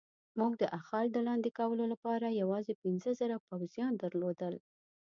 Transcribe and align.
موږ 0.39 0.51
د 0.61 0.63
اخال 0.79 1.07
د 1.11 1.17
لاندې 1.27 1.49
کولو 1.59 1.83
لپاره 1.93 2.37
یوازې 2.41 2.73
پنځه 2.83 3.09
زره 3.19 3.37
پوځیان 3.47 3.93
درلودل. 4.03 4.55